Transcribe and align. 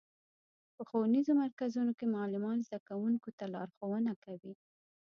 په 0.75 0.81
ښوونیزو 0.89 1.31
مرکزونو 1.43 1.91
کې 1.99 2.13
معلمان 2.15 2.57
زدهکوونکو 2.67 3.29
ته 3.37 3.45
لارښوونه 3.53 4.11
کوي. 4.23 4.53